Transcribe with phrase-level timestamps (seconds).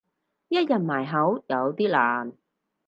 [0.47, 2.33] 一日埋口有啲難